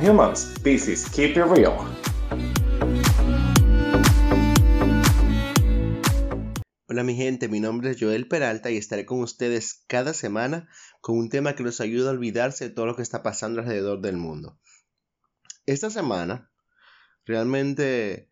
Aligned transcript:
humans. 0.00 0.54
Pisces, 0.62 1.08
keep 1.10 1.36
it 1.36 1.44
real. 1.44 1.74
Hola 6.86 7.02
mi 7.02 7.16
gente, 7.16 7.48
mi 7.48 7.58
nombre 7.58 7.90
es 7.90 7.96
Joel 7.98 8.28
Peralta 8.28 8.70
y 8.70 8.76
estaré 8.76 9.04
con 9.04 9.20
ustedes 9.20 9.82
cada 9.88 10.14
semana 10.14 10.68
con 11.00 11.18
un 11.18 11.28
tema 11.28 11.56
que 11.56 11.64
nos 11.64 11.80
ayuda 11.80 12.10
a 12.10 12.12
olvidarse 12.12 12.68
de 12.68 12.74
todo 12.74 12.86
lo 12.86 12.94
que 12.94 13.02
está 13.02 13.22
pasando 13.22 13.60
alrededor 13.60 14.00
del 14.00 14.16
mundo. 14.16 14.58
Esta 15.66 15.90
semana 15.90 16.52
realmente 17.26 18.30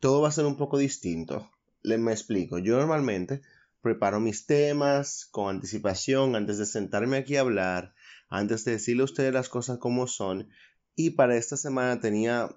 todo 0.00 0.22
va 0.22 0.28
a 0.28 0.32
ser 0.32 0.44
un 0.46 0.56
poco 0.56 0.76
distinto. 0.78 1.50
Les 1.82 2.00
me 2.00 2.10
explico. 2.10 2.58
Yo 2.58 2.78
normalmente 2.78 3.42
preparo 3.80 4.18
mis 4.18 4.44
temas 4.46 5.28
con 5.30 5.54
anticipación 5.54 6.36
antes 6.36 6.58
de 6.58 6.66
sentarme 6.66 7.18
aquí 7.18 7.36
a 7.36 7.42
hablar, 7.42 7.94
antes 8.28 8.64
de 8.64 8.72
decirle 8.72 9.02
a 9.02 9.04
ustedes 9.04 9.32
las 9.32 9.48
cosas 9.48 9.78
como 9.78 10.06
son. 10.06 10.48
Y 10.94 11.10
para 11.10 11.36
esta 11.36 11.56
semana 11.56 12.00
tenía 12.00 12.50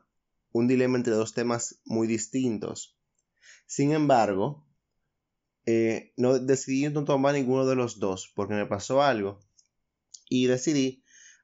un 0.51 0.67
dilema 0.67 0.97
entre 0.97 1.13
dos 1.13 1.33
temas 1.33 1.79
muy 1.85 2.07
distintos. 2.07 2.97
Sin 3.65 3.91
embargo, 3.91 4.65
eh, 5.65 6.13
no 6.17 6.39
decidí 6.39 6.89
no 6.89 7.05
tomar 7.05 7.33
ninguno 7.33 7.65
de 7.65 7.75
los 7.75 7.99
dos 7.99 8.31
porque 8.35 8.53
me 8.53 8.65
pasó 8.65 9.01
algo 9.01 9.39
y 10.29 10.47
decidí 10.47 11.03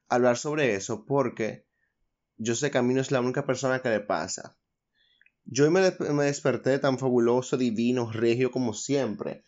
hablar 0.10 0.38
sobre 0.38 0.76
eso 0.76 1.06
porque 1.06 1.66
yo 2.38 2.56
sé 2.56 2.72
que 2.72 2.78
a 2.78 2.82
mí 2.82 2.94
no 2.94 3.02
es 3.02 3.12
la 3.12 3.22
única 3.22 3.46
persona 3.46 3.82
que 3.82 3.90
le 3.90 4.00
pasa. 4.00 4.58
Yo 5.46 5.70
me, 5.72 5.82
me 6.14 6.26
desperté 6.26 6.80
tan 6.80 7.00
fabuloso, 7.00 7.58
divino, 7.58 8.12
regio 8.12 8.52
como 8.52 8.74
siempre, 8.74 9.44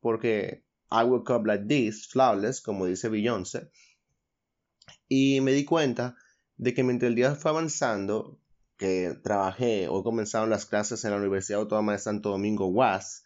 porque 0.00 0.64
I 0.90 1.04
woke 1.04 1.30
up 1.30 1.46
like 1.46 1.66
this, 1.66 2.08
flawless, 2.08 2.60
como 2.60 2.86
dice 2.86 3.08
Beyoncé, 3.08 3.70
y 5.08 5.40
me 5.40 5.52
di 5.52 5.64
cuenta 5.64 6.16
de 6.60 6.74
que 6.74 6.84
mientras 6.84 7.08
el 7.08 7.14
día 7.14 7.34
fue 7.36 7.52
avanzando, 7.52 8.38
que 8.76 9.16
trabajé, 9.22 9.88
hoy 9.88 10.02
comenzaron 10.02 10.50
las 10.50 10.66
clases 10.66 11.02
en 11.04 11.12
la 11.12 11.16
Universidad 11.16 11.60
Autónoma 11.60 11.92
de 11.92 11.98
Santo 11.98 12.28
Domingo, 12.28 12.66
UAS, 12.66 13.24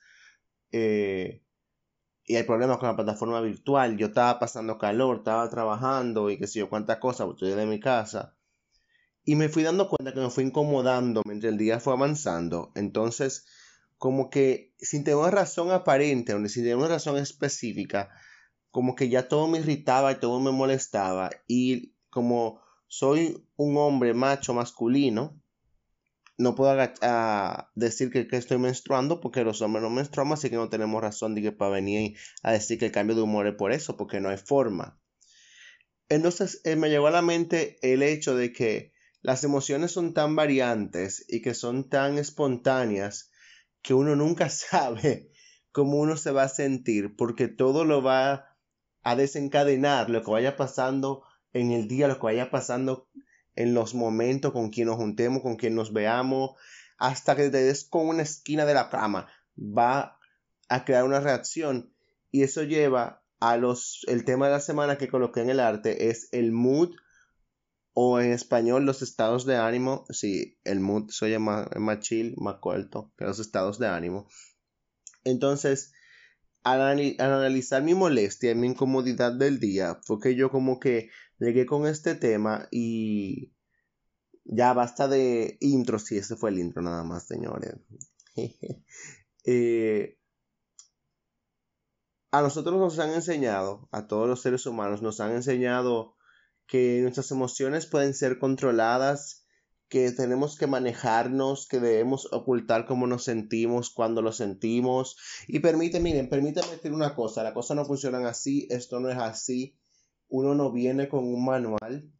eh, 0.71 1.43
y 2.25 2.37
hay 2.37 2.45
problemas 2.45 2.79
con 2.79 2.89
la 2.89 2.95
plataforma 2.95 3.41
virtual, 3.41 3.97
yo 3.97 4.07
estaba 4.07 4.39
pasando 4.39 4.79
calor, 4.79 5.17
estaba 5.17 5.51
trabajando 5.51 6.31
y 6.31 6.39
qué 6.39 6.47
sé 6.47 6.61
yo 6.61 6.69
cuántas 6.71 6.99
cosas, 6.99 7.29
estoy 7.29 7.51
de 7.51 7.67
mi 7.67 7.81
casa. 7.81 8.37
Y 9.25 9.35
me 9.35 9.49
fui 9.49 9.65
dando 9.65 9.89
cuenta 9.89 10.15
que 10.15 10.21
me 10.21 10.31
fui 10.31 10.45
incomodando 10.45 11.23
mientras 11.27 11.53
el 11.53 11.59
día 11.59 11.81
fue 11.81 11.95
avanzando. 11.95 12.71
Entonces, 12.77 13.47
como 13.99 14.31
que 14.31 14.75
sin 14.79 15.03
tener 15.03 15.19
una 15.19 15.33
razón 15.33 15.73
aparente, 15.73 16.33
sin 16.49 16.63
tener 16.63 16.77
una 16.77 16.89
razón 16.89 17.17
específica, 17.17 18.11
como 18.71 18.95
que 18.95 19.09
ya 19.09 19.27
todo 19.27 19.49
me 19.49 19.59
irritaba 19.59 20.13
y 20.13 20.21
todo 20.21 20.39
me 20.39 20.53
molestaba. 20.53 21.31
Y 21.49 21.95
como 22.11 22.64
soy 22.87 23.47
un 23.57 23.77
hombre 23.77 24.15
macho 24.15 24.55
masculino, 24.55 25.41
no 26.37 26.55
puedo 26.55 26.77
decir 27.75 28.11
que, 28.11 28.27
estoy 28.37 28.59
menstruando 28.59 29.21
porque 29.21 29.45
los 29.45 29.63
hombres 29.63 29.83
no 29.83 29.91
menstruamos, 29.91 30.39
así 30.39 30.51
que 30.51 30.57
no 30.57 30.69
tenemos 30.69 31.01
razón 31.01 31.35
de 31.35 31.43
que 31.43 31.53
para 31.53 31.71
venir 31.71 32.17
a 32.43 32.53
decir 32.53 32.79
que 32.79 32.87
el 32.87 32.93
cambio 32.93 33.15
de 33.15 33.23
humor 33.23 33.47
es 33.47 33.55
por 33.55 33.73
eso, 33.73 33.97
porque 33.97 34.21
no 34.21 34.31
hay 34.31 34.39
forma. 34.39 34.99
Entonces 36.09 36.61
eh, 36.65 36.77
me 36.77 36.91
llegó 36.91 37.07
a 37.07 37.13
la 37.13 37.23
mente 37.23 37.79
el 37.83 38.03
hecho 38.03 38.37
de 38.37 38.53
que 38.53 38.93
las 39.23 39.43
emociones 39.45 39.93
son 39.93 40.13
tan 40.13 40.37
variantes 40.37 41.25
y 41.29 41.41
que 41.41 41.55
son 41.55 41.89
tan 41.89 42.19
espontáneas 42.19 43.31
que 43.81 43.95
uno 43.95 44.17
nunca 44.17 44.49
sabe 44.51 45.31
cómo 45.73 45.99
uno 45.99 46.17
se 46.17 46.33
va 46.33 46.45
a 46.45 46.49
sentir 46.49 47.17
porque 47.17 47.49
todo 47.49 47.85
lo 47.85 48.03
va 48.03 48.57
a 49.03 49.17
desencadenar, 49.17 50.11
lo 50.11 50.23
que 50.23 50.31
vaya 50.31 50.57
pasando 50.57 51.23
en 51.55 51.73
el 51.73 51.89
día, 51.89 52.09
lo 52.09 52.17
que 52.17 52.25
vaya 52.25 52.51
pasando 52.51 53.09
en 53.57 53.73
los 53.73 53.95
momentos 53.95 54.53
con 54.53 54.71
quien 54.71 54.89
nos 54.89 54.97
juntemos, 54.97 55.43
con 55.43 55.57
quien 55.57 55.75
nos 55.75 55.93
veamos, 55.93 56.53
hasta 56.99 57.37
que 57.37 57.49
te 57.51 57.63
des 57.63 57.85
con 57.85 58.09
una 58.09 58.23
esquina 58.23 58.67
de 58.67 58.75
la 58.75 58.91
cama, 58.91 59.29
va 59.57 60.19
a 60.69 60.85
crear 60.85 61.05
una 61.05 61.21
reacción 61.21 61.93
y 62.31 62.43
eso 62.43 62.63
lleva 62.63 63.23
a 63.41 63.57
los 63.57 64.05
el 64.09 64.25
tema 64.25 64.47
de 64.47 64.53
la 64.53 64.61
semana 64.61 64.99
que 64.99 65.09
coloqué 65.09 65.41
en 65.41 65.51
el 65.51 65.61
arte 65.61 66.09
es 66.09 66.29
el 66.33 66.51
mood 66.51 66.95
o 67.93 68.21
en 68.21 68.33
español 68.33 68.85
los 68.85 69.03
estados 69.03 69.47
de 69.47 69.57
ánimo, 69.57 70.05
sí, 70.11 70.59
el 70.65 70.81
mood 70.81 71.11
soy 71.11 71.39
más, 71.39 71.69
más 71.77 72.01
chill, 72.01 72.35
más 72.37 72.57
corto 72.57 73.13
que 73.17 73.25
los 73.25 73.39
estados 73.39 73.79
de 73.79 73.87
ánimo. 73.87 74.27
Entonces, 75.23 75.93
al, 76.65 76.81
analizar 77.21 77.83
mi 77.83 77.95
molestia 77.95 78.51
y 78.51 78.55
mi 78.57 78.67
incomodidad 78.67 79.33
del 79.33 79.61
día, 79.61 80.01
fue 80.05 80.19
que 80.21 80.35
yo 80.35 80.51
como 80.51 80.81
que 80.81 81.11
llegué 81.39 81.67
con 81.67 81.87
este 81.87 82.15
tema 82.15 82.69
y 82.71 83.53
ya 84.45 84.73
basta 84.73 85.09
de 85.09 85.57
intro, 85.61 85.99
sí, 85.99 86.19
ese 86.19 86.37
fue 86.37 86.51
el 86.51 86.59
intro 86.59 86.83
nada 86.83 87.05
más, 87.05 87.27
señores. 87.27 87.75
Eh, 89.47 90.17
a 92.31 92.41
nosotros 92.41 92.77
nos 92.77 92.99
han 92.99 93.11
enseñado, 93.11 93.91
a 93.93 94.07
todos 94.07 94.27
los 94.27 94.41
seres 94.41 94.65
humanos, 94.65 95.03
nos 95.03 95.21
han 95.21 95.33
enseñado 95.33 96.17
que 96.67 97.01
nuestras 97.03 97.31
emociones 97.31 97.85
pueden 97.85 98.15
ser 98.15 98.39
controladas, 98.39 99.47
que 99.89 100.11
tenemos 100.11 100.57
que 100.57 100.67
manejarnos, 100.67 101.69
que 101.69 101.79
debemos 101.79 102.27
ocultar 102.33 102.87
cómo 102.87 103.07
nos 103.07 103.25
sentimos 103.25 103.91
cuando 103.91 104.23
lo 104.23 104.33
sentimos. 104.33 105.17
Y 105.47 105.61
permíteme, 105.61 106.11
miren, 106.11 106.29
permítame 106.29 106.73
decir 106.73 106.93
una 106.93 107.15
cosa, 107.15 107.45
las 107.45 107.53
cosas 107.53 107.77
no 107.77 107.85
funcionan 107.85 108.27
así, 108.27 108.67
esto 108.71 108.99
no 108.99 109.11
es 109.11 109.19
así. 109.19 109.79
Uno 110.37 110.53
no 110.57 110.73
viene 110.73 111.09
con 111.09 111.23
un 111.33 111.45
manual. 111.45 112.11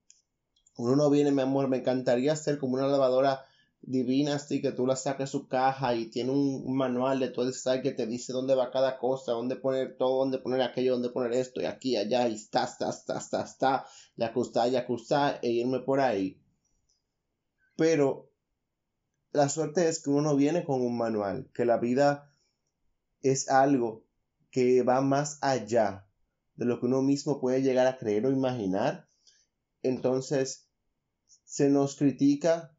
Uno 0.77 0.95
no 0.95 1.11
viene, 1.11 1.33
mi 1.33 1.43
amor, 1.43 1.67
me 1.67 1.79
encantaría 1.79 2.37
ser 2.37 2.59
como 2.59 2.75
una 2.75 2.87
lavadora 2.87 3.45
divina, 3.83 4.37
así 4.37 4.63
que 4.63 4.71
tú 4.71 4.87
la 4.87 4.95
saques 4.95 5.31
su 5.31 5.49
caja 5.49 5.97
y 5.97 6.07
tiene 6.11 6.31
un, 6.31 6.77
manual 6.77 7.19
de 7.19 7.31
todo 7.31 7.49
el 7.49 7.55
site 7.55 7.83
que 7.83 7.91
te 7.91 8.07
dice 8.07 8.33
dónde 8.33 8.55
va 8.55 8.71
cada 8.71 8.99
cosa, 8.99 9.33
dónde 9.33 9.57
poner 9.57 9.97
todo, 9.97 10.21
dónde 10.21 10.39
poner 10.39 10.63
aquello, 10.63 10.93
dónde 10.93 11.11
poner 11.11 11.33
esto 11.33 11.61
y 11.61 11.65
aquí, 11.65 11.97
allá, 11.97 12.29
y 12.29 12.37
está, 12.37 12.63
está, 12.63 12.91
está, 12.91 13.19
está, 13.19 13.43
está, 13.43 13.87
ya 14.15 14.27
está, 14.27 14.69
ya 14.69 14.87
está, 14.89 15.41
e 15.43 15.51
irme 15.51 15.81
por 15.81 15.99
ahí. 15.99 16.41
Pero 17.75 18.31
la 19.33 19.49
suerte 19.49 19.89
es 19.89 20.01
que 20.01 20.11
uno 20.11 20.23
no 20.23 20.37
viene 20.37 20.65
con 20.65 20.83
un 20.83 20.97
manual, 20.97 21.51
que 21.53 21.65
la 21.65 21.79
vida 21.79 22.33
es 23.23 23.49
algo 23.49 24.05
que 24.53 24.85
va 24.85 25.01
más 25.01 25.39
allá 25.43 26.07
de 26.57 26.67
lo 26.67 26.81
que 26.81 26.87
uno 26.87 27.03
mismo 27.03 27.41
puede 27.41 27.63
llegar 27.63 27.87
a 27.87 27.99
creer 27.99 28.27
o 28.27 28.31
imaginar. 28.31 29.09
Entonces, 29.83 30.69
se 31.45 31.69
nos 31.69 31.97
critica 31.97 32.75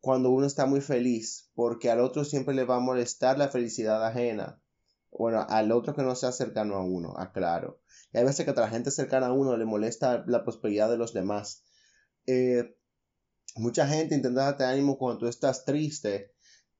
cuando 0.00 0.30
uno 0.30 0.46
está 0.46 0.66
muy 0.66 0.80
feliz, 0.80 1.50
porque 1.54 1.90
al 1.90 2.00
otro 2.00 2.24
siempre 2.24 2.54
le 2.54 2.64
va 2.64 2.76
a 2.76 2.80
molestar 2.80 3.38
la 3.38 3.48
felicidad 3.48 4.04
ajena. 4.04 4.60
Bueno, 5.10 5.44
al 5.48 5.72
otro 5.72 5.94
que 5.94 6.02
no 6.02 6.14
sea 6.14 6.32
cercano 6.32 6.76
a 6.76 6.84
uno, 6.84 7.14
aclaro. 7.18 7.80
Y 8.12 8.18
hay 8.18 8.24
veces 8.24 8.44
que 8.44 8.52
a 8.52 8.54
la 8.54 8.70
gente 8.70 8.90
cercana 8.90 9.26
a 9.26 9.32
uno 9.32 9.56
le 9.56 9.64
molesta 9.64 10.24
la 10.26 10.42
prosperidad 10.42 10.88
de 10.88 10.96
los 10.96 11.12
demás. 11.12 11.64
Eh, 12.26 12.76
mucha 13.56 13.86
gente 13.86 14.14
intenta 14.14 14.44
darte 14.44 14.64
ánimo 14.64 14.96
cuando 14.98 15.20
tú 15.20 15.26
estás 15.26 15.64
triste, 15.64 16.32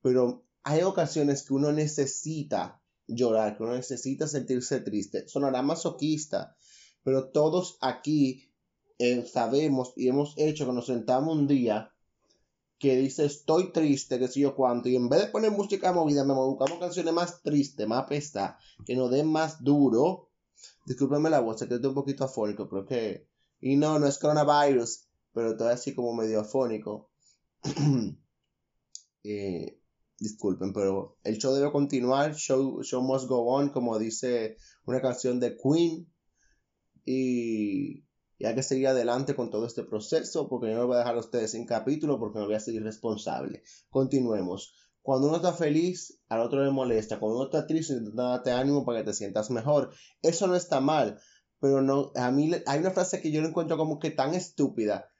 pero 0.02 0.46
hay 0.62 0.82
ocasiones 0.82 1.44
que 1.44 1.54
uno 1.54 1.72
necesita 1.72 2.79
llorar, 3.14 3.56
que 3.56 3.62
uno 3.62 3.74
necesita 3.74 4.26
sentirse 4.26 4.80
triste. 4.80 5.28
Sonará 5.28 5.62
masoquista, 5.62 6.56
pero 7.02 7.30
todos 7.30 7.78
aquí 7.80 8.50
eh, 8.98 9.24
sabemos 9.26 9.92
y 9.96 10.08
hemos 10.08 10.34
hecho 10.36 10.66
que 10.66 10.72
nos 10.72 10.86
sentamos 10.86 11.36
un 11.36 11.46
día 11.46 11.92
que 12.78 12.96
dice 12.96 13.26
estoy 13.26 13.72
triste, 13.72 14.18
que 14.18 14.28
sé 14.28 14.40
yo 14.40 14.54
cuánto, 14.54 14.88
y 14.88 14.96
en 14.96 15.08
vez 15.08 15.20
de 15.20 15.26
poner 15.26 15.50
música 15.50 15.92
movida, 15.92 16.24
me 16.24 16.32
buscamos 16.34 16.78
canciones 16.78 17.12
más 17.12 17.42
tristes, 17.42 17.86
más 17.86 18.06
pesta, 18.06 18.58
que 18.86 18.96
nos 18.96 19.10
den 19.10 19.26
más 19.26 19.62
duro. 19.62 20.30
Discúlpeme 20.86 21.28
la 21.28 21.40
voz, 21.40 21.58
que 21.58 21.74
estoy 21.74 21.88
un 21.88 21.94
poquito 21.94 22.24
afónico, 22.24 22.68
creo 22.68 22.86
que. 22.86 23.28
Y 23.60 23.76
no, 23.76 23.98
no 23.98 24.06
es 24.06 24.18
coronavirus, 24.18 25.06
pero 25.32 25.52
estoy 25.52 25.68
así 25.68 25.94
como 25.94 26.14
medio 26.14 26.40
afónico. 26.40 27.10
eh, 29.24 29.79
disculpen, 30.20 30.72
pero 30.72 31.18
el 31.24 31.38
show 31.38 31.52
debe 31.52 31.72
continuar, 31.72 32.34
show, 32.36 32.82
show 32.82 33.02
must 33.02 33.26
go 33.26 33.48
on, 33.52 33.70
como 33.70 33.98
dice 33.98 34.56
una 34.86 35.00
canción 35.00 35.40
de 35.40 35.56
Queen. 35.56 36.06
Y 37.04 38.04
y 38.40 38.46
hay 38.46 38.54
que 38.54 38.62
seguir 38.62 38.88
adelante 38.88 39.36
con 39.36 39.50
todo 39.50 39.66
este 39.66 39.84
proceso 39.84 40.48
porque 40.48 40.70
yo 40.70 40.78
no 40.78 40.86
voy 40.86 40.96
a 40.96 41.00
dejar 41.00 41.16
a 41.16 41.20
ustedes 41.20 41.50
sin 41.50 41.66
capítulo 41.66 42.18
porque 42.18 42.38
me 42.38 42.46
voy 42.46 42.54
a 42.54 42.60
seguir 42.60 42.82
responsable. 42.82 43.62
Continuemos. 43.90 44.74
Cuando 45.02 45.28
uno 45.28 45.36
está 45.36 45.52
feliz, 45.52 46.22
al 46.30 46.40
otro 46.40 46.64
le 46.64 46.70
molesta. 46.70 47.20
Cuando 47.20 47.36
uno 47.36 47.44
está 47.44 47.66
triste, 47.66 47.92
intenta 47.92 48.22
darte 48.22 48.52
ánimo 48.52 48.86
para 48.86 49.00
que 49.00 49.04
te 49.04 49.12
sientas 49.12 49.50
mejor. 49.50 49.90
Eso 50.22 50.46
no 50.46 50.56
está 50.56 50.80
mal. 50.80 51.20
Pero 51.60 51.82
no, 51.82 52.12
a 52.14 52.30
mí 52.30 52.50
hay 52.64 52.80
una 52.80 52.92
frase 52.92 53.20
que 53.20 53.30
yo 53.30 53.42
lo 53.42 53.48
encuentro 53.48 53.76
como 53.76 53.98
que 53.98 54.10
tan 54.10 54.32
estúpida. 54.34 55.10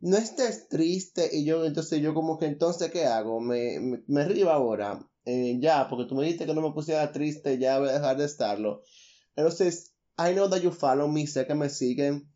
No 0.00 0.16
estés 0.16 0.68
triste 0.68 1.30
y 1.32 1.44
yo, 1.44 1.64
entonces 1.64 2.00
yo 2.00 2.14
como 2.14 2.38
que 2.38 2.46
entonces, 2.46 2.90
¿qué 2.90 3.04
hago? 3.04 3.40
Me, 3.40 4.02
me, 4.06 4.24
río 4.24 4.50
ahora. 4.50 5.06
Eh, 5.26 5.58
ya, 5.60 5.88
porque 5.88 6.06
tú 6.06 6.14
me 6.14 6.22
dijiste 6.22 6.46
que 6.46 6.54
no 6.54 6.62
me 6.62 6.72
pusiera 6.72 7.12
triste, 7.12 7.58
ya 7.58 7.78
voy 7.78 7.90
a 7.90 7.92
dejar 7.92 8.16
de 8.16 8.24
estarlo. 8.24 8.82
Entonces, 9.36 9.94
I 10.18 10.32
know 10.32 10.48
that 10.48 10.60
you 10.60 10.70
follow 10.70 11.06
me, 11.08 11.26
sé 11.26 11.46
que 11.46 11.54
me 11.54 11.68
siguen 11.68 12.30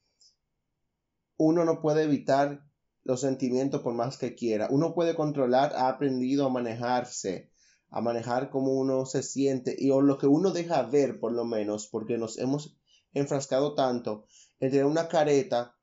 uno 1.36 1.64
no 1.64 1.80
puede 1.80 2.04
evitar 2.04 2.64
los 3.02 3.20
sentimientos 3.20 3.82
por 3.82 3.94
más 3.94 4.16
que 4.16 4.34
quiera. 4.34 4.68
Uno 4.70 4.94
puede 4.94 5.14
controlar, 5.14 5.72
ha 5.74 5.88
aprendido 5.88 6.46
a 6.46 6.50
manejarse, 6.50 7.50
a 7.90 8.00
manejar 8.00 8.50
cómo 8.50 8.72
uno 8.72 9.04
se 9.04 9.22
siente 9.22 9.74
y 9.78 9.90
o 9.90 10.00
lo 10.00 10.18
que 10.18 10.26
uno 10.26 10.52
deja 10.52 10.82
ver 10.82 11.18
por 11.20 11.32
lo 11.32 11.44
menos, 11.44 11.88
porque 11.88 12.18
nos 12.18 12.38
hemos 12.38 12.78
enfrascado 13.12 13.74
tanto 13.74 14.26
en 14.60 14.70
tener 14.70 14.86
una 14.86 15.08
careta 15.08 15.76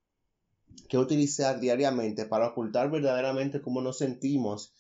que 0.90 0.98
utilizar 0.98 1.60
diariamente 1.60 2.26
para 2.26 2.50
ocultar 2.50 2.92
verdaderamente 2.92 3.62
cómo 3.62 3.82
nos 3.82 3.98
sentimos. 3.98 4.76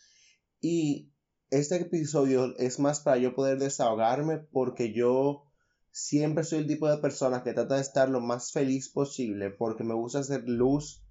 Y 0.60 1.12
este 1.50 1.78
episodio 1.78 2.56
es 2.58 2.80
más 2.80 3.00
para 3.00 3.18
yo 3.18 3.36
poder 3.36 3.60
desahogarme 3.60 4.38
porque 4.38 4.94
yo 4.94 5.44
siempre 5.92 6.44
soy 6.44 6.60
el 6.60 6.68
tipo 6.68 6.90
de 6.90 6.98
persona 6.98 7.44
que 7.44 7.54
trata 7.54 7.76
de 7.76 7.82
estar 7.82 8.10
lo 8.10 8.22
más 8.22 8.52
feliz 8.52 8.90
posible 8.90 9.52
porque 9.52 9.84
me 9.84 9.94
gusta 9.94 10.20
hacer 10.20 10.44
luz 10.48 11.04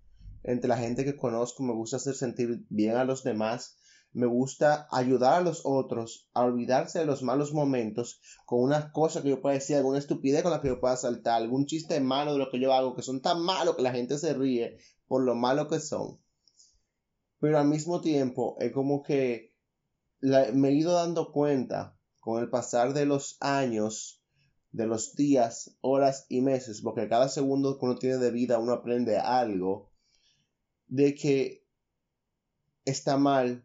entre 0.43 0.69
la 0.69 0.79
gente 0.79 1.05
que 1.05 1.17
conozco, 1.17 1.63
me 1.63 1.75
gusta 1.75 1.97
hacer 1.97 2.15
sentir 2.15 2.65
bien 2.71 2.97
a 2.97 3.05
los 3.05 3.23
demás, 3.23 3.77
me 4.13 4.27
gusta 4.27 4.89
ayudar 4.91 5.35
a 5.35 5.41
los 5.41 5.63
otros 5.65 6.29
a 6.35 6.43
olvidarse 6.43 6.99
de 6.99 7.07
los 7.07 7.23
malos 7.23 7.53
momentos 7.53 8.21
con 8.45 8.61
una 8.61 8.93
cosa 8.93 9.23
que 9.23 9.29
yo 9.29 9.41
pueda 9.41 9.55
decir, 9.55 9.77
alguna 9.77 9.99
estupidez 9.99 10.43
con 10.43 10.51
la 10.51 10.61
que 10.61 10.69
yo 10.69 10.81
pueda 10.81 10.97
saltar, 10.97 11.41
algún 11.41 11.67
chiste 11.67 12.01
malo 12.01 12.33
de 12.33 12.39
lo 12.39 12.51
que 12.51 12.61
yo 12.61 12.73
hago, 12.73 12.97
que 12.97 13.03
son 13.03 13.21
tan 13.21 13.41
malos 13.43 13.77
que 13.77 13.83
la 13.83 13.93
gente 13.93 14.19
se 14.19 14.35
ríe 14.35 14.79
por 15.07 15.23
lo 15.23 15.35
malo 15.35 15.69
que 15.69 15.79
son. 15.79 16.19
Pero 17.39 17.59
al 17.59 17.69
mismo 17.69 18.01
tiempo 18.01 18.57
es 18.59 18.73
como 18.73 19.03
que 19.03 19.55
me 20.21 20.69
he 20.69 20.73
ido 20.73 20.93
dando 20.93 21.33
cuenta 21.33 21.97
con 22.19 22.43
el 22.43 22.51
pasar 22.51 22.93
de 22.93 23.07
los 23.07 23.37
años, 23.41 24.23
de 24.73 24.87
los 24.87 25.15
días, 25.15 25.77
horas 25.81 26.27
y 26.29 26.41
meses, 26.43 26.83
porque 26.83 27.09
cada 27.09 27.29
segundo 27.29 27.79
que 27.79 27.87
uno 27.87 27.97
tiene 27.97 28.19
de 28.19 28.31
vida 28.31 28.59
uno 28.59 28.73
aprende 28.73 29.19
algo 29.19 29.91
de 30.89 31.15
que 31.15 31.65
está 32.85 33.17
mal 33.17 33.65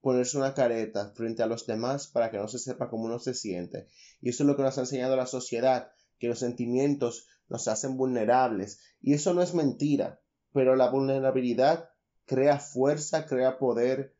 ponerse 0.00 0.38
una 0.38 0.54
careta 0.54 1.12
frente 1.14 1.42
a 1.42 1.46
los 1.46 1.66
demás 1.66 2.06
para 2.08 2.30
que 2.30 2.38
no 2.38 2.48
se 2.48 2.58
sepa 2.58 2.88
cómo 2.88 3.04
uno 3.04 3.18
se 3.18 3.34
siente. 3.34 3.88
Y 4.20 4.30
eso 4.30 4.42
es 4.42 4.46
lo 4.46 4.56
que 4.56 4.62
nos 4.62 4.78
ha 4.78 4.82
enseñado 4.82 5.16
la 5.16 5.26
sociedad, 5.26 5.90
que 6.18 6.28
los 6.28 6.38
sentimientos 6.38 7.26
nos 7.48 7.68
hacen 7.68 7.96
vulnerables. 7.96 8.80
Y 9.00 9.14
eso 9.14 9.34
no 9.34 9.42
es 9.42 9.54
mentira, 9.54 10.20
pero 10.52 10.76
la 10.76 10.90
vulnerabilidad 10.90 11.90
crea 12.24 12.58
fuerza, 12.58 13.26
crea 13.26 13.58
poder, 13.58 14.14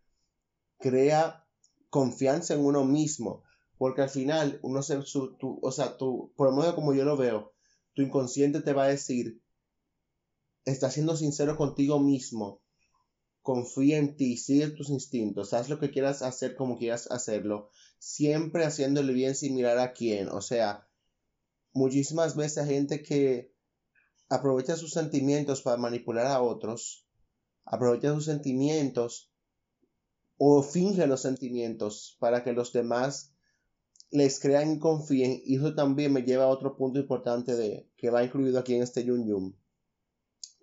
crea 0.78 1.46
confianza 1.88 2.54
en 2.54 2.64
uno 2.64 2.84
mismo. 2.84 3.42
Porque 3.78 4.02
al 4.02 4.10
final, 4.10 4.58
uno 4.62 4.82
se, 4.82 4.98
o 4.98 5.72
sea, 5.72 5.96
tú, 5.96 6.32
por 6.36 6.48
el 6.48 6.54
modo 6.54 6.74
como 6.74 6.92
yo 6.92 7.04
lo 7.04 7.16
veo, 7.16 7.54
tu 7.94 8.02
inconsciente 8.02 8.60
te 8.60 8.74
va 8.74 8.84
a 8.84 8.88
decir, 8.88 9.40
Estás 10.64 10.94
siendo 10.94 11.16
sincero 11.16 11.56
contigo 11.56 11.98
mismo. 11.98 12.59
Confía 13.42 13.98
en 13.98 14.16
ti, 14.16 14.36
sigue 14.36 14.68
tus 14.68 14.90
instintos, 14.90 15.54
haz 15.54 15.68
lo 15.68 15.78
que 15.78 15.90
quieras 15.90 16.20
hacer 16.22 16.56
como 16.56 16.78
quieras 16.78 17.10
hacerlo, 17.10 17.70
siempre 17.98 18.64
haciéndole 18.64 19.14
bien 19.14 19.34
sin 19.34 19.54
mirar 19.54 19.78
a 19.78 19.92
quién. 19.92 20.28
O 20.28 20.42
sea, 20.42 20.88
muchísimas 21.72 22.36
veces 22.36 22.58
hay 22.58 22.74
gente 22.74 23.02
que 23.02 23.54
aprovecha 24.28 24.76
sus 24.76 24.92
sentimientos 24.92 25.62
para 25.62 25.78
manipular 25.78 26.26
a 26.26 26.42
otros, 26.42 27.06
aprovecha 27.64 28.12
sus 28.14 28.26
sentimientos 28.26 29.30
o 30.36 30.62
finge 30.62 31.06
los 31.06 31.22
sentimientos 31.22 32.16
para 32.20 32.44
que 32.44 32.52
los 32.52 32.72
demás 32.72 33.32
les 34.10 34.40
crean 34.40 34.72
y 34.72 34.78
confíen. 34.78 35.40
Y 35.44 35.56
eso 35.56 35.74
también 35.74 36.12
me 36.12 36.22
lleva 36.22 36.44
a 36.44 36.48
otro 36.48 36.76
punto 36.76 36.98
importante 36.98 37.56
de 37.56 37.88
que 37.96 38.10
va 38.10 38.24
incluido 38.24 38.58
aquí 38.58 38.74
en 38.74 38.82
este 38.82 39.04
Yun 39.04 39.26
Yun 39.26 39.56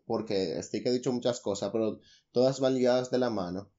porque 0.08 0.58
estoy 0.58 0.82
que 0.82 0.90
he 0.90 0.94
dicho 0.94 1.12
muchas 1.12 1.42
cosas, 1.42 1.70
pero 1.72 2.00
todas 2.32 2.60
van 2.60 2.74
ligadas 2.74 3.12
de 3.12 3.20
la 3.20 3.30
mano. 3.30 3.70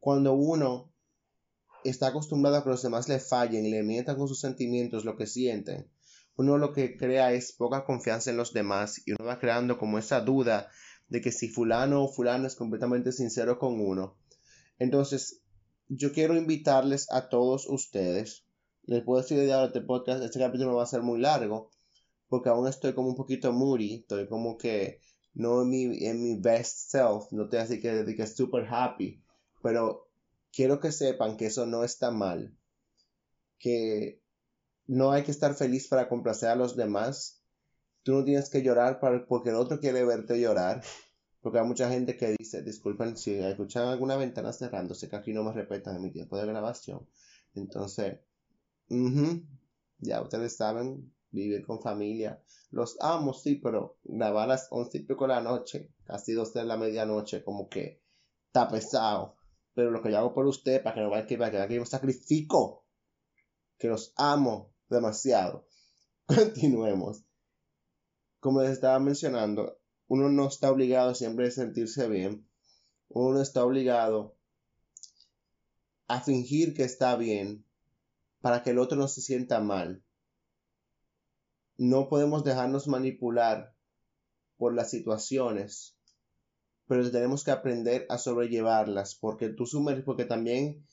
Cuando 0.00 0.32
uno 0.32 0.92
está 1.84 2.08
acostumbrado 2.08 2.56
a 2.56 2.64
que 2.64 2.70
los 2.70 2.82
demás 2.82 3.08
le 3.08 3.20
fallen 3.20 3.66
y 3.66 3.70
le 3.70 3.82
mientan 3.82 4.16
con 4.16 4.26
sus 4.26 4.40
sentimientos 4.40 5.04
lo 5.04 5.16
que 5.16 5.26
sienten, 5.26 5.90
uno 6.36 6.58
lo 6.58 6.72
que 6.72 6.96
crea 6.96 7.32
es 7.32 7.52
poca 7.52 7.84
confianza 7.84 8.30
en 8.30 8.38
los 8.38 8.52
demás 8.52 9.02
y 9.06 9.12
uno 9.12 9.26
va 9.26 9.38
creando 9.38 9.78
como 9.78 9.98
esa 9.98 10.20
duda 10.20 10.70
de 11.08 11.20
que 11.20 11.30
si 11.30 11.48
fulano 11.48 12.02
o 12.02 12.08
fulano 12.08 12.46
es 12.46 12.56
completamente 12.56 13.12
sincero 13.12 13.58
con 13.58 13.78
uno. 13.80 14.16
Entonces, 14.78 15.42
yo 15.88 16.12
quiero 16.12 16.36
invitarles 16.36 17.06
a 17.12 17.28
todos 17.28 17.66
ustedes, 17.68 18.46
les 18.84 19.04
puedo 19.04 19.20
decir 19.20 19.38
de 19.38 19.52
ahora 19.52 19.66
este 19.66 19.82
podcast, 19.82 20.22
este 20.22 20.38
capítulo 20.38 20.74
va 20.74 20.82
a 20.82 20.86
ser 20.86 21.02
muy 21.02 21.20
largo, 21.20 21.70
porque 22.34 22.48
aún 22.48 22.66
estoy 22.66 22.94
como 22.94 23.10
un 23.10 23.14
poquito 23.14 23.52
moody, 23.52 23.94
estoy 24.00 24.26
como 24.26 24.58
que 24.58 25.00
no 25.34 25.62
en 25.62 25.70
mi, 25.70 26.04
en 26.04 26.20
mi 26.20 26.34
best 26.40 26.90
self, 26.90 27.30
no 27.30 27.48
te 27.48 27.60
así 27.60 27.78
que, 27.78 28.04
que 28.04 28.26
super 28.26 28.66
happy, 28.68 29.22
pero 29.62 30.10
quiero 30.52 30.80
que 30.80 30.90
sepan 30.90 31.36
que 31.36 31.46
eso 31.46 31.64
no 31.64 31.84
está 31.84 32.10
mal, 32.10 32.52
que 33.56 34.20
no 34.88 35.12
hay 35.12 35.22
que 35.22 35.30
estar 35.30 35.54
feliz 35.54 35.86
para 35.86 36.08
complacer 36.08 36.48
a 36.48 36.56
los 36.56 36.74
demás, 36.74 37.40
tú 38.02 38.14
no 38.14 38.24
tienes 38.24 38.50
que 38.50 38.62
llorar 38.62 38.98
para, 38.98 39.24
porque 39.28 39.50
el 39.50 39.54
otro 39.54 39.78
quiere 39.78 40.04
verte 40.04 40.40
llorar, 40.40 40.82
porque 41.40 41.60
hay 41.60 41.66
mucha 41.68 41.88
gente 41.88 42.16
que 42.16 42.34
dice, 42.36 42.62
disculpen 42.62 43.16
si 43.16 43.34
escuchan 43.34 43.86
alguna 43.86 44.16
ventana 44.16 44.52
cerrándose, 44.52 45.08
que 45.08 45.14
aquí 45.14 45.32
no 45.32 45.44
me 45.44 45.52
respetan 45.52 45.94
en 45.94 46.02
mi 46.02 46.10
tiempo 46.10 46.36
de 46.36 46.46
grabación, 46.46 47.08
entonces, 47.54 48.18
ya 49.98 50.20
ustedes 50.20 50.56
saben, 50.56 51.13
vivir 51.34 51.66
con 51.66 51.82
familia. 51.82 52.40
Los 52.70 52.96
amo, 53.00 53.34
sí, 53.34 53.56
pero 53.56 53.98
grabar 54.04 54.44
a 54.44 54.54
las 54.54 54.68
once 54.70 54.98
y 54.98 55.02
pico 55.02 55.24
de 55.24 55.34
la 55.34 55.40
noche, 55.40 55.90
casi 56.04 56.32
dos 56.32 56.54
de 56.54 56.64
la 56.64 56.76
medianoche, 56.76 57.42
como 57.44 57.68
que 57.68 58.00
está 58.46 58.68
pesado. 58.68 59.36
Pero 59.74 59.90
lo 59.90 60.00
que 60.00 60.10
yo 60.10 60.18
hago 60.18 60.34
por 60.34 60.46
usted, 60.46 60.82
para 60.82 60.94
que 60.94 61.00
no 61.02 61.10
vaya 61.10 61.26
que 61.26 61.36
vaya 61.36 61.66
que 61.68 61.74
yo 61.74 61.84
sacrifico, 61.84 62.86
que 63.78 63.88
los 63.88 64.12
amo 64.16 64.72
demasiado. 64.88 65.66
Continuemos. 66.26 67.24
Como 68.38 68.62
les 68.62 68.72
estaba 68.72 68.98
mencionando, 69.00 69.78
uno 70.06 70.28
no 70.28 70.46
está 70.46 70.70
obligado 70.70 71.14
siempre 71.14 71.48
a 71.48 71.50
sentirse 71.50 72.08
bien. 72.08 72.48
Uno 73.08 73.40
está 73.40 73.64
obligado 73.64 74.36
a 76.06 76.20
fingir 76.20 76.74
que 76.74 76.84
está 76.84 77.16
bien 77.16 77.64
para 78.40 78.62
que 78.62 78.70
el 78.70 78.78
otro 78.78 78.96
no 78.96 79.08
se 79.08 79.22
sienta 79.22 79.60
mal 79.60 80.03
no 81.76 82.08
podemos 82.08 82.44
dejarnos 82.44 82.86
manipular 82.86 83.74
por 84.56 84.74
las 84.74 84.90
situaciones, 84.90 85.96
pero 86.86 87.10
tenemos 87.10 87.44
que 87.44 87.50
aprender 87.50 88.06
a 88.08 88.18
sobrellevarlas, 88.18 89.14
porque 89.14 89.48
tú 89.48 89.66
sumerges, 89.66 90.04
porque 90.04 90.24
también 90.24 90.86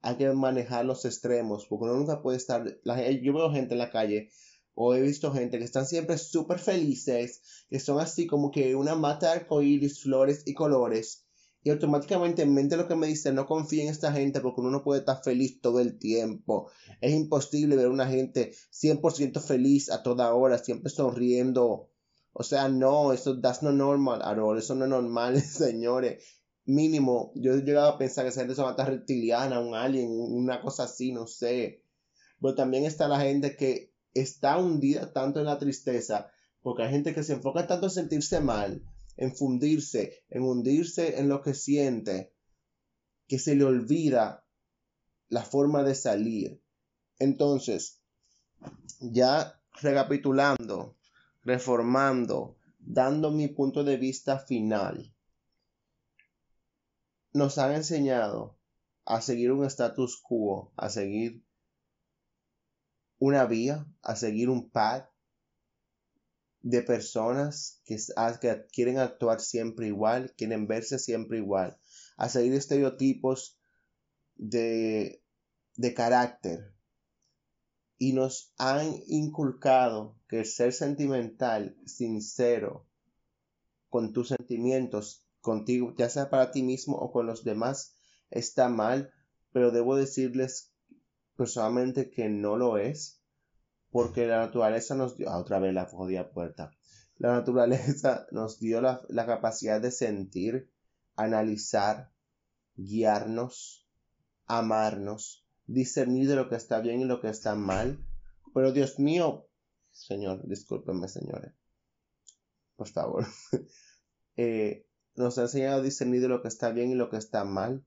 hay 0.00 0.16
que 0.16 0.30
manejar 0.32 0.84
los 0.84 1.04
extremos, 1.04 1.66
porque 1.66 1.84
uno 1.84 1.94
nunca 1.94 2.22
puede 2.22 2.36
estar, 2.36 2.64
yo 2.64 3.32
veo 3.32 3.52
gente 3.52 3.74
en 3.74 3.78
la 3.78 3.90
calle, 3.90 4.30
o 4.74 4.94
he 4.94 5.00
visto 5.00 5.32
gente 5.32 5.58
que 5.58 5.64
están 5.64 5.86
siempre 5.86 6.18
súper 6.18 6.58
felices, 6.58 7.66
que 7.70 7.78
son 7.78 8.00
así 8.00 8.26
como 8.26 8.50
que 8.50 8.74
una 8.74 8.96
mata 8.96 9.28
de 9.28 9.40
arcoíris, 9.40 10.02
flores 10.02 10.42
y 10.46 10.54
colores, 10.54 11.23
y 11.64 11.70
automáticamente 11.70 12.42
en 12.42 12.52
mente 12.52 12.76
lo 12.76 12.86
que 12.86 12.94
me 12.94 13.06
dice, 13.06 13.32
no 13.32 13.46
confíe 13.46 13.82
en 13.82 13.88
esta 13.88 14.12
gente 14.12 14.42
porque 14.42 14.60
uno 14.60 14.70
no 14.70 14.84
puede 14.84 15.00
estar 15.00 15.22
feliz 15.24 15.62
todo 15.62 15.80
el 15.80 15.98
tiempo. 15.98 16.70
Es 17.00 17.14
imposible 17.14 17.74
ver 17.74 17.88
una 17.88 18.06
gente 18.06 18.52
100% 18.70 19.40
feliz 19.40 19.90
a 19.90 20.02
toda 20.02 20.34
hora, 20.34 20.58
siempre 20.58 20.90
sonriendo. 20.90 21.88
O 22.34 22.42
sea, 22.42 22.68
no, 22.68 23.14
eso 23.14 23.40
that's 23.40 23.62
no 23.62 23.72
normal 23.72 24.20
at 24.22 24.36
Eso 24.58 24.74
no 24.74 24.84
es 24.84 24.90
normal, 24.90 25.40
señores. 25.42 26.22
Mínimo, 26.66 27.32
yo 27.34 27.54
he 27.54 27.62
llegado 27.62 27.88
a 27.88 27.98
pensar 27.98 28.26
que 28.26 28.28
esa 28.28 28.40
gente 28.40 28.52
es 28.52 28.58
una 28.58 28.74
reptiliana, 28.76 29.60
un 29.60 29.74
alien, 29.74 30.10
una 30.10 30.60
cosa 30.60 30.84
así, 30.84 31.12
no 31.12 31.26
sé. 31.26 31.82
Pero 32.42 32.54
también 32.54 32.84
está 32.84 33.08
la 33.08 33.20
gente 33.20 33.56
que 33.56 33.94
está 34.12 34.58
hundida 34.58 35.14
tanto 35.14 35.40
en 35.40 35.46
la 35.46 35.58
tristeza, 35.58 36.30
porque 36.60 36.82
hay 36.82 36.90
gente 36.90 37.14
que 37.14 37.22
se 37.22 37.32
enfoca 37.32 37.66
tanto 37.66 37.86
en 37.86 37.92
sentirse 37.92 38.40
mal, 38.40 38.82
en 39.16 39.34
fundirse, 39.34 40.24
en 40.28 40.42
hundirse 40.42 41.18
en 41.18 41.28
lo 41.28 41.42
que 41.42 41.54
siente, 41.54 42.32
que 43.28 43.38
se 43.38 43.54
le 43.54 43.64
olvida 43.64 44.44
la 45.28 45.42
forma 45.42 45.82
de 45.82 45.94
salir. 45.94 46.62
Entonces, 47.18 48.00
ya 49.00 49.60
recapitulando, 49.80 50.96
reformando, 51.42 52.56
dando 52.78 53.30
mi 53.30 53.48
punto 53.48 53.84
de 53.84 53.96
vista 53.96 54.38
final, 54.38 55.14
nos 57.32 57.58
han 57.58 57.72
enseñado 57.72 58.56
a 59.04 59.20
seguir 59.20 59.52
un 59.52 59.64
status 59.64 60.20
quo, 60.20 60.72
a 60.76 60.88
seguir 60.88 61.44
una 63.18 63.44
vía, 63.46 63.86
a 64.02 64.16
seguir 64.16 64.48
un 64.50 64.70
path, 64.70 65.08
de 66.64 66.82
personas 66.82 67.82
que, 67.84 67.98
quieren 68.72 68.98
actuar 68.98 69.40
siempre 69.40 69.86
igual, 69.86 70.32
quieren 70.34 70.66
verse 70.66 70.98
siempre 70.98 71.36
igual, 71.36 71.78
a 72.16 72.30
seguir 72.30 72.54
estereotipos 72.54 73.58
de, 74.34 75.22
de 75.76 75.94
carácter. 75.94 76.72
Y 77.98 78.14
nos 78.14 78.54
han 78.56 78.94
inculcado 79.06 80.18
que 80.26 80.40
el 80.40 80.46
ser 80.46 80.72
sentimental, 80.72 81.76
sincero, 81.84 82.86
con 83.90 84.14
tus 84.14 84.28
sentimientos, 84.28 85.26
contigo, 85.42 85.94
ya 85.98 86.08
sea 86.08 86.30
para 86.30 86.50
ti 86.50 86.62
mismo 86.62 86.96
o 86.96 87.12
con 87.12 87.26
los 87.26 87.44
demás, 87.44 87.94
está 88.30 88.70
mal, 88.70 89.12
pero 89.52 89.70
debo 89.70 89.96
decirles 89.96 90.72
personalmente 91.36 92.10
que 92.10 92.30
no 92.30 92.56
lo 92.56 92.78
es, 92.78 93.20
porque 93.94 94.26
la 94.26 94.38
naturaleza 94.38 94.96
nos 94.96 95.16
dio, 95.16 95.30
ah, 95.30 95.38
otra 95.38 95.60
vez 95.60 95.72
la 95.72 95.86
jodida 95.86 96.32
puerta, 96.32 96.72
la 97.16 97.30
naturaleza 97.30 98.26
nos 98.32 98.58
dio 98.58 98.80
la, 98.80 99.00
la 99.08 99.24
capacidad 99.24 99.80
de 99.80 99.92
sentir, 99.92 100.68
analizar, 101.14 102.10
guiarnos, 102.74 103.86
amarnos, 104.46 105.46
discernir 105.66 106.26
de 106.28 106.34
lo 106.34 106.48
que 106.48 106.56
está 106.56 106.80
bien 106.80 107.02
y 107.02 107.04
lo 107.04 107.20
que 107.20 107.28
está 107.28 107.54
mal. 107.54 108.04
Pero 108.52 108.72
Dios 108.72 108.98
mío, 108.98 109.46
Señor, 109.92 110.44
discúlpenme, 110.44 111.06
señores, 111.06 111.54
por 112.74 112.88
favor, 112.88 113.24
eh, 114.36 114.88
nos 115.14 115.38
ha 115.38 115.42
enseñado 115.42 115.78
a 115.78 115.84
discernir 115.84 116.20
de 116.20 116.28
lo 116.28 116.42
que 116.42 116.48
está 116.48 116.70
bien 116.70 116.90
y 116.90 116.96
lo 116.96 117.10
que 117.10 117.16
está 117.16 117.44
mal. 117.44 117.86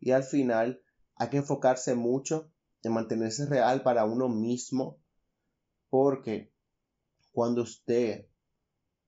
Y 0.00 0.12
al 0.12 0.24
final 0.24 0.80
hay 1.16 1.28
que 1.28 1.36
enfocarse 1.36 1.94
mucho 1.94 2.50
en 2.82 2.94
mantenerse 2.94 3.44
real 3.44 3.82
para 3.82 4.06
uno 4.06 4.30
mismo, 4.30 5.03
porque 5.94 6.52
cuando 7.30 7.62
usted 7.62 8.26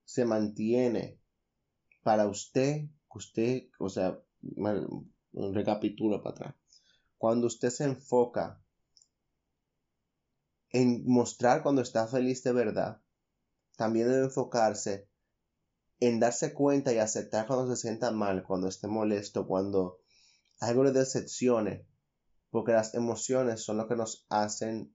se 0.05 0.25
mantiene 0.25 1.21
para 2.05 2.29
usted, 2.29 2.89
usted, 3.13 3.65
o 3.81 3.89
sea, 3.89 4.23
recapitulo 5.33 6.23
para 6.23 6.31
atrás, 6.31 6.55
cuando 7.19 7.49
usted 7.49 7.71
se 7.71 7.83
enfoca 7.83 8.63
en 10.71 11.05
mostrar 11.09 11.65
cuando 11.65 11.83
está 11.83 12.07
feliz 12.07 12.45
de 12.45 12.53
verdad, 12.53 13.03
también 13.77 14.07
debe 14.07 14.27
enfocarse 14.27 15.09
en 15.99 16.21
darse 16.21 16.55
cuenta 16.55 16.93
y 16.93 16.99
aceptar 16.99 17.49
cuando 17.49 17.75
se 17.75 17.83
sienta 17.83 18.13
mal, 18.13 18.45
cuando 18.45 18.69
esté 18.69 18.87
molesto, 18.87 19.49
cuando 19.49 19.99
algo 20.61 20.85
le 20.85 20.93
decepcione, 20.93 21.85
porque 22.51 22.71
las 22.71 22.95
emociones 22.95 23.65
son 23.65 23.79
lo 23.79 23.89
que 23.89 23.97
nos 23.97 24.25
hacen 24.29 24.95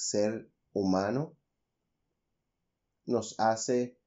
ser 0.00 0.50
humano, 0.72 1.36
nos 3.06 3.38
hace 3.38 3.98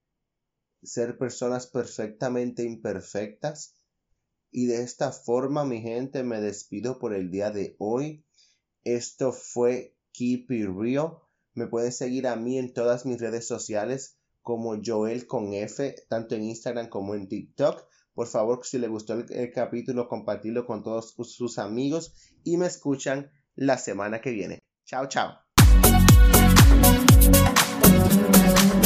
ser 0.81 1.17
personas 1.17 1.67
perfectamente 1.67 2.63
imperfectas. 2.63 3.75
Y 4.51 4.67
de 4.67 4.83
esta 4.83 5.11
forma, 5.11 5.65
mi 5.65 5.81
gente, 5.81 6.23
me 6.23 6.39
despido 6.39 6.99
por 6.99 7.13
el 7.13 7.31
día 7.31 7.51
de 7.51 7.75
hoy. 7.79 8.23
Esto 8.83 9.31
fue 9.31 9.95
Keep 10.11 10.51
It 10.51 10.69
Real. 10.75 11.17
Me 11.53 11.67
pueden 11.67 11.91
seguir 11.91 12.27
a 12.27 12.35
mí 12.35 12.57
en 12.57 12.73
todas 12.73 13.05
mis 13.05 13.19
redes 13.19 13.47
sociales 13.47 14.17
como 14.41 14.79
Joel 14.83 15.25
con 15.25 15.53
F, 15.53 15.95
tanto 16.09 16.35
en 16.35 16.43
Instagram 16.43 16.89
como 16.89 17.15
en 17.15 17.27
TikTok. 17.27 17.87
Por 18.13 18.27
favor, 18.27 18.63
si 18.63 18.77
les 18.77 18.89
gustó 18.89 19.13
el, 19.13 19.51
capítulo, 19.51 20.07
compartirlo 20.07 20.67
con 20.67 20.83
todos 20.83 21.15
sus 21.23 21.57
amigos 21.57 22.13
y 22.43 22.57
me 22.57 22.67
escuchan 22.67 23.31
la 23.55 23.77
semana 23.77 24.21
que 24.21 24.31
viene. 24.31 24.59
Chao, 24.85 25.07
chao. 25.07 25.42
Thank 28.55 28.73
you. 28.75 28.82